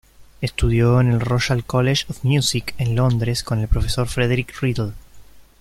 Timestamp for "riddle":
4.59-4.93